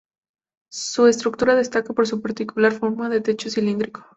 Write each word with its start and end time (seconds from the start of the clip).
Su 0.71 1.05
estructura 1.05 1.53
destaca 1.53 1.93
por 1.93 2.07
su 2.07 2.23
particular 2.23 2.71
forma 2.71 3.07
de 3.07 3.21
techo 3.21 3.51
cilíndrico. 3.51 4.03